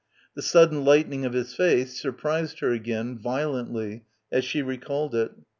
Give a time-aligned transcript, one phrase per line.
[0.33, 5.29] The sudden lighten ing of his face surprised her again, violently, as she recalled it.